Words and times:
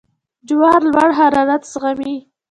جوار 0.47 0.81
لوړ 0.93 1.09
حرارت 1.19 1.61
زغمي. 1.71 2.15